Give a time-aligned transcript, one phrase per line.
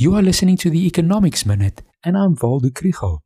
[0.00, 3.18] You are listening to the Economics Minute, and I'm Waldo Krugell.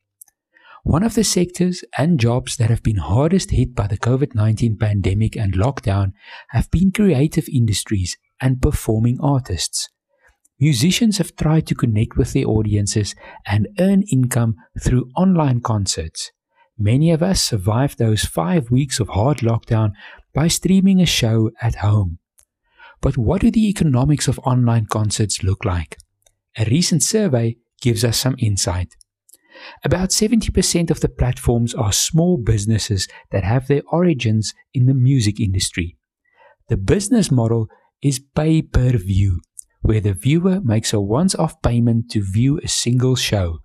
[0.85, 4.79] One of the sectors and jobs that have been hardest hit by the COVID 19
[4.79, 6.13] pandemic and lockdown
[6.49, 9.91] have been creative industries and performing artists.
[10.59, 13.15] Musicians have tried to connect with their audiences
[13.47, 16.33] and earn income through online concerts.
[16.79, 19.93] Many of us survived those five weeks of hard lockdown
[20.33, 22.19] by streaming a show at home.
[23.03, 25.99] But what do the economics of online concerts look like?
[26.59, 28.95] A recent survey gives us some insight.
[29.85, 35.41] About 70% of the platforms are small businesses that have their origins in the music
[35.41, 35.97] industry.
[36.69, 37.69] The business model
[38.03, 39.41] is pay per view,
[39.81, 43.59] where the viewer makes a once off payment to view a single show.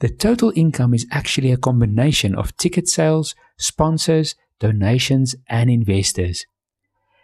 [0.00, 6.44] The total income is actually a combination of ticket sales, sponsors, donations, and investors.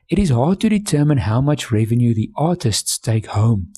[0.08, 3.72] It is hard to determine how much revenue the artists take home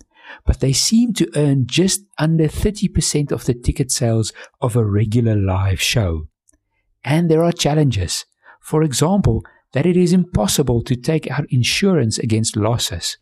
[0.45, 5.37] but they seem to earn just under 30% of the ticket sales of a regular
[5.37, 6.29] live show.
[7.05, 8.25] And there are challenges.
[8.61, 13.19] For example, that it is impossible to take out insurance against losses.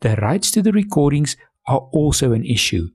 [0.00, 2.88] The rights to the recordings are also an issue.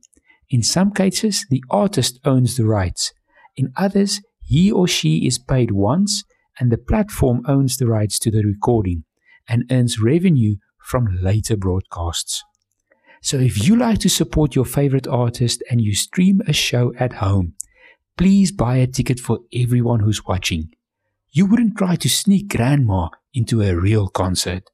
[0.49, 3.13] In some cases, the artist owns the rights.
[3.55, 6.23] In others, he or she is paid once
[6.59, 9.03] and the platform owns the rights to the recording
[9.47, 12.43] and earns revenue from later broadcasts.
[13.23, 17.13] So if you like to support your favorite artist and you stream a show at
[17.13, 17.53] home,
[18.17, 20.73] please buy a ticket for everyone who's watching.
[21.31, 24.69] You wouldn't try to sneak grandma into a real concert.